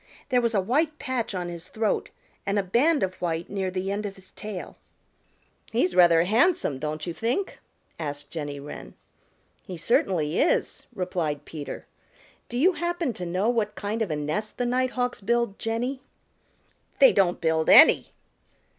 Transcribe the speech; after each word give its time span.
There 0.29 0.41
was 0.41 0.55
a 0.55 0.61
white 0.61 0.97
patch 0.97 1.35
on 1.35 1.47
his 1.47 1.67
throat 1.67 2.09
and 2.43 2.57
a 2.57 2.63
band 2.63 3.03
of 3.03 3.13
white 3.21 3.51
near 3.51 3.69
the 3.69 3.91
end 3.91 4.07
of 4.07 4.15
his 4.15 4.31
tail. 4.31 4.77
"He's 5.71 5.95
rather 5.95 6.23
handsome, 6.23 6.79
don't 6.79 7.05
you 7.05 7.13
think?" 7.13 7.59
asked 7.99 8.31
Jenny 8.31 8.59
Wren. 8.59 8.95
"He 9.67 9.77
certainly 9.77 10.39
is," 10.39 10.87
replied 10.95 11.45
Peter. 11.45 11.85
"Do 12.49 12.57
you 12.57 12.71
happen 12.73 13.13
to 13.13 13.27
know 13.27 13.47
what 13.47 13.75
kind 13.75 14.01
of 14.01 14.09
a 14.09 14.15
nest 14.15 14.57
the 14.57 14.65
Nighthawks 14.65 15.21
build, 15.21 15.59
Jenny?" 15.59 16.01
"They 16.97 17.13
don't 17.13 17.39
build 17.39 17.69
any." 17.69 18.07